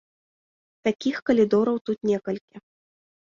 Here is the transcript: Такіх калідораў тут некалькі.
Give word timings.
Такіх 0.87 1.15
калідораў 1.31 1.77
тут 1.91 1.99
некалькі. 2.13 2.55